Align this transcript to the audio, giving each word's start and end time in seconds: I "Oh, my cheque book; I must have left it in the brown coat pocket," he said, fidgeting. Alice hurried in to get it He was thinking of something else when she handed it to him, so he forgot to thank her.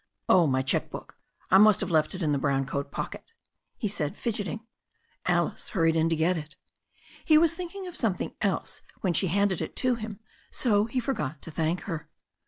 I 0.27 0.33
"Oh, 0.33 0.47
my 0.47 0.63
cheque 0.63 0.89
book; 0.89 1.19
I 1.51 1.59
must 1.59 1.79
have 1.79 1.91
left 1.91 2.15
it 2.15 2.23
in 2.23 2.31
the 2.31 2.39
brown 2.39 2.65
coat 2.65 2.89
pocket," 2.89 3.23
he 3.77 3.87
said, 3.87 4.17
fidgeting. 4.17 4.65
Alice 5.27 5.69
hurried 5.69 5.95
in 5.95 6.09
to 6.09 6.15
get 6.15 6.37
it 6.37 6.55
He 7.23 7.37
was 7.37 7.53
thinking 7.53 7.85
of 7.85 7.95
something 7.95 8.33
else 8.41 8.81
when 9.01 9.13
she 9.13 9.27
handed 9.27 9.61
it 9.61 9.75
to 9.75 9.93
him, 9.93 10.19
so 10.49 10.85
he 10.85 10.99
forgot 10.99 11.39
to 11.43 11.51
thank 11.51 11.81
her. 11.81 12.09